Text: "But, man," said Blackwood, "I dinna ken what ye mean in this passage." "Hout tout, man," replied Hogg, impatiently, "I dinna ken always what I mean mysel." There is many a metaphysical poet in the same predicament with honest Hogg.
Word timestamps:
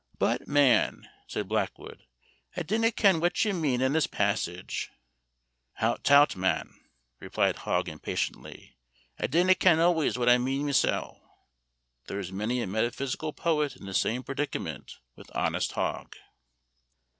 "But, 0.17 0.47
man," 0.47 1.07
said 1.27 1.47
Blackwood, 1.47 2.07
"I 2.57 2.63
dinna 2.63 2.91
ken 2.91 3.19
what 3.19 3.45
ye 3.45 3.51
mean 3.51 3.81
in 3.81 3.93
this 3.93 4.07
passage." 4.07 4.89
"Hout 5.73 6.03
tout, 6.03 6.35
man," 6.35 6.73
replied 7.19 7.57
Hogg, 7.57 7.87
impatiently, 7.87 8.79
"I 9.19 9.27
dinna 9.27 9.53
ken 9.53 9.79
always 9.79 10.17
what 10.17 10.27
I 10.27 10.39
mean 10.39 10.65
mysel." 10.65 11.21
There 12.07 12.17
is 12.19 12.31
many 12.31 12.63
a 12.63 12.65
metaphysical 12.65 13.31
poet 13.31 13.75
in 13.75 13.85
the 13.85 13.93
same 13.93 14.23
predicament 14.23 14.97
with 15.15 15.29
honest 15.35 15.73
Hogg. 15.73 16.15